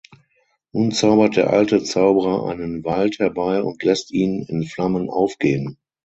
Nun 0.71 0.89
zaubert 0.91 1.35
der 1.35 1.51
alte 1.51 1.83
Zauberer 1.83 2.47
einen 2.47 2.83
Wald 2.83 3.19
herbei 3.19 3.61
und 3.61 3.83
lässt 3.83 4.09
ihn 4.11 4.41
in 4.49 4.63
Flammen 4.63 5.11
aufgehen. 5.11 5.77